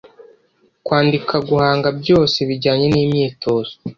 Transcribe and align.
Kwandika 0.85 1.35
guhanga 1.49 1.87
byose 1.99 2.37
bijyanye 2.49 2.87
nimyitozo 2.89 3.71